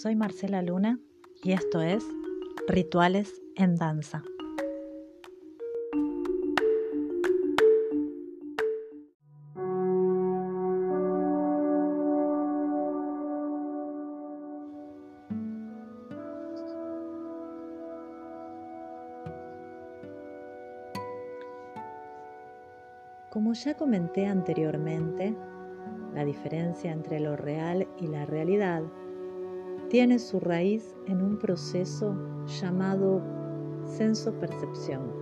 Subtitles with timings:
[0.00, 1.00] soy Marcela Luna
[1.42, 2.04] y esto es
[2.68, 4.22] Rituales en Danza.
[23.30, 25.34] Como ya comenté anteriormente,
[26.14, 28.82] la diferencia entre lo real y la realidad
[29.88, 32.16] tiene su raíz en un proceso
[32.46, 33.22] llamado
[33.84, 35.12] senso-percepción.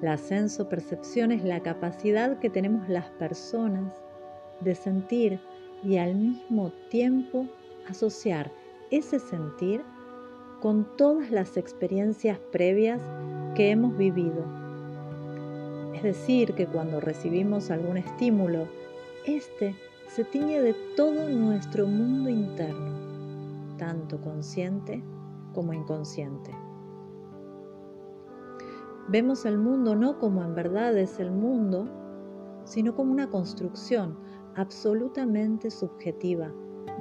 [0.00, 3.92] La senso-percepción es la capacidad que tenemos las personas
[4.60, 5.40] de sentir
[5.82, 7.46] y al mismo tiempo
[7.88, 8.50] asociar
[8.90, 9.82] ese sentir
[10.60, 13.00] con todas las experiencias previas
[13.54, 14.60] que hemos vivido
[16.00, 18.66] es decir, que cuando recibimos algún estímulo,
[19.26, 19.74] éste
[20.10, 22.96] se tiñe de todo nuestro mundo interno,
[23.78, 25.04] tanto consciente
[25.54, 26.50] como inconsciente.
[29.06, 31.88] Vemos el mundo no como en verdad es el mundo,
[32.64, 34.16] sino como una construcción
[34.56, 36.50] absolutamente subjetiva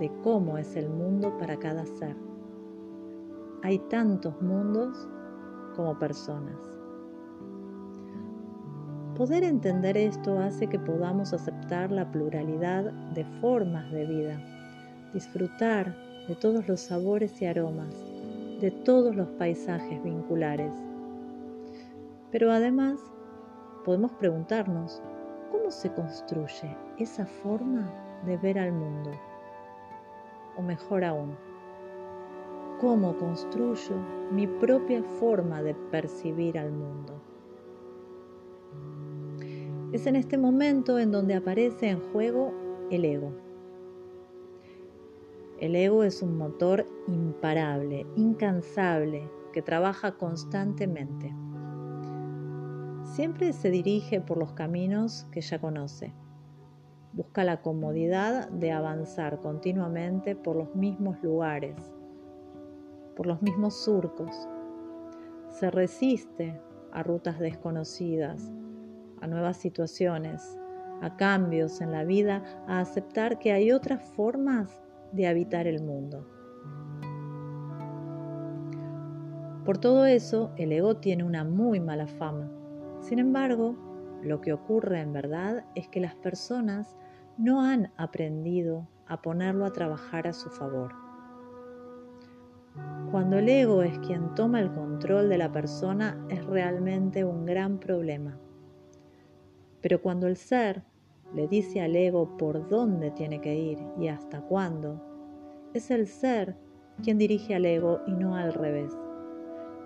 [0.00, 2.16] de cómo es el mundo para cada ser.
[3.62, 5.08] Hay tantos mundos
[5.76, 6.75] como personas.
[9.16, 14.38] Poder entender esto hace que podamos aceptar la pluralidad de formas de vida,
[15.14, 15.96] disfrutar
[16.28, 17.94] de todos los sabores y aromas,
[18.60, 20.70] de todos los paisajes vinculares.
[22.30, 23.00] Pero además
[23.86, 25.00] podemos preguntarnos,
[25.50, 27.90] ¿cómo se construye esa forma
[28.26, 29.12] de ver al mundo?
[30.58, 31.34] O mejor aún,
[32.82, 33.96] ¿cómo construyo
[34.30, 37.15] mi propia forma de percibir al mundo?
[39.92, 42.52] Es en este momento en donde aparece en juego
[42.90, 43.32] el ego.
[45.60, 51.34] El ego es un motor imparable, incansable, que trabaja constantemente.
[53.04, 56.12] Siempre se dirige por los caminos que ya conoce.
[57.14, 61.76] Busca la comodidad de avanzar continuamente por los mismos lugares,
[63.16, 64.46] por los mismos surcos.
[65.48, 66.60] Se resiste
[66.92, 68.52] a rutas desconocidas,
[69.20, 70.58] a nuevas situaciones,
[71.02, 74.80] a cambios en la vida, a aceptar que hay otras formas
[75.12, 76.26] de habitar el mundo.
[79.64, 82.48] Por todo eso, el ego tiene una muy mala fama.
[83.00, 83.74] Sin embargo,
[84.22, 86.96] lo que ocurre en verdad es que las personas
[87.36, 90.92] no han aprendido a ponerlo a trabajar a su favor.
[93.10, 97.78] Cuando el ego es quien toma el control de la persona es realmente un gran
[97.78, 98.38] problema.
[99.86, 100.82] Pero cuando el ser
[101.32, 105.00] le dice al ego por dónde tiene que ir y hasta cuándo,
[105.74, 106.56] es el ser
[107.04, 108.92] quien dirige al ego y no al revés.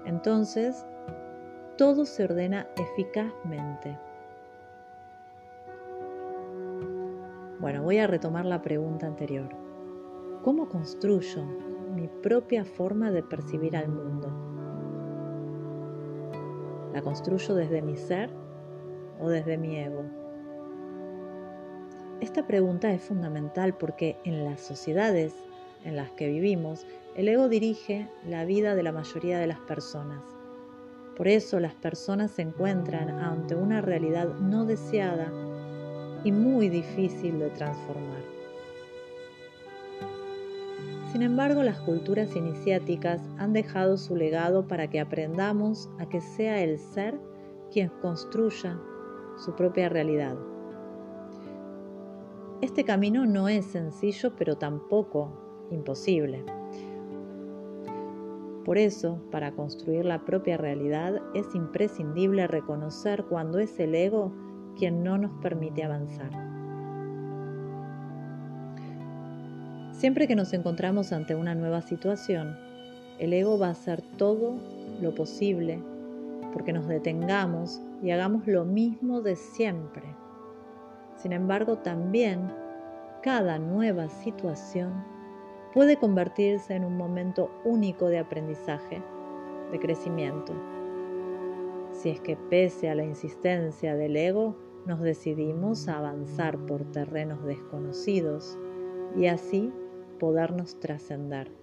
[0.07, 0.87] Entonces,
[1.77, 3.99] todo se ordena eficazmente.
[7.61, 9.51] Bueno, voy a retomar la pregunta anterior.
[10.41, 11.45] ¿Cómo construyo
[11.95, 14.33] mi propia forma de percibir al mundo?
[16.95, 18.40] ¿La construyo desde mi ser
[19.21, 20.05] o desde mi ego?
[22.21, 25.35] Esta pregunta es fundamental porque en las sociedades
[25.85, 26.87] en las que vivimos,
[27.17, 30.23] el ego dirige la vida de la mayoría de las personas.
[31.17, 35.31] Por eso las personas se encuentran ante una realidad no deseada
[36.25, 38.21] y muy difícil de transformar.
[41.13, 46.63] Sin embargo, las culturas iniciáticas han dejado su legado para que aprendamos a que sea
[46.63, 47.19] el ser
[47.73, 48.79] quien construya
[49.41, 50.37] su propia realidad.
[52.61, 55.33] Este camino no es sencillo, pero tampoco
[55.71, 56.45] imposible.
[58.67, 64.31] Por eso, para construir la propia realidad es imprescindible reconocer cuando es el ego
[64.77, 66.31] quien no nos permite avanzar.
[69.93, 72.57] Siempre que nos encontramos ante una nueva situación,
[73.19, 74.59] el ego va a hacer todo
[75.01, 75.83] lo posible
[76.53, 80.15] porque nos detengamos y hagamos lo mismo de siempre.
[81.17, 82.51] Sin embargo, también
[83.23, 85.05] cada nueva situación
[85.75, 89.03] puede convertirse en un momento único de aprendizaje,
[89.71, 90.55] de crecimiento.
[91.93, 94.57] Si es que pese a la insistencia del ego,
[94.87, 98.59] nos decidimos a avanzar por terrenos desconocidos
[99.17, 99.71] y así
[100.19, 101.60] podernos trascender.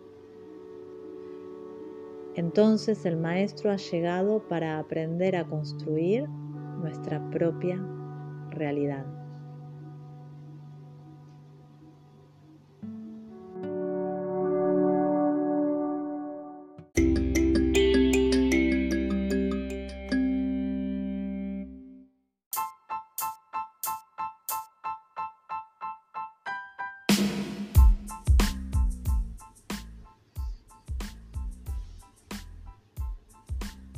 [2.38, 6.30] Entonces el Maestro ha llegado para aprender a construir
[6.80, 7.84] nuestra propia
[8.52, 9.17] realidad.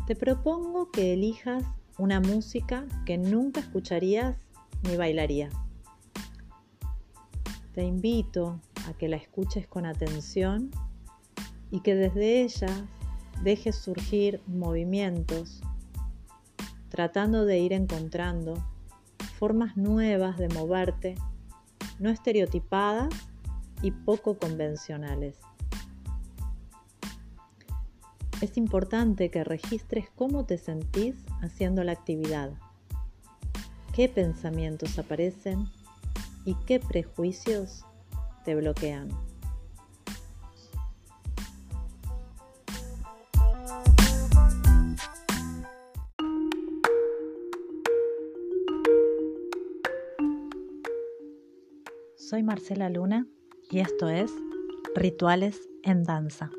[0.10, 1.64] Te propongo que elijas
[2.00, 4.36] una música que nunca escucharías
[4.82, 5.54] ni bailarías.
[7.76, 10.72] Te invito a que la escuches con atención
[11.70, 12.88] y que desde ella
[13.44, 15.62] dejes surgir movimientos,
[16.90, 18.56] tratando de ir encontrando
[19.38, 21.14] formas nuevas de moverte,
[22.00, 23.14] no estereotipadas
[23.84, 25.38] y poco convencionales.
[28.42, 32.52] Es importante que registres cómo te sentís haciendo la actividad,
[33.94, 35.66] qué pensamientos aparecen
[36.46, 37.84] y qué prejuicios
[38.46, 39.10] te bloquean.
[52.16, 53.28] Soy Marcela Luna
[53.70, 54.32] y esto es
[54.96, 56.52] Rituales en Danza.